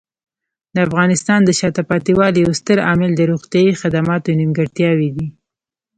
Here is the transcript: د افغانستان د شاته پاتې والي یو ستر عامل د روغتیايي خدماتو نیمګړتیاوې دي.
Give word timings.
د 0.75 0.77
افغانستان 0.87 1.39
د 1.43 1.49
شاته 1.59 1.81
پاتې 1.89 2.11
والي 2.19 2.39
یو 2.45 2.51
ستر 2.59 2.77
عامل 2.87 3.11
د 3.15 3.21
روغتیايي 3.31 3.73
خدماتو 3.81 4.37
نیمګړتیاوې 4.39 5.09
دي. 5.15 5.27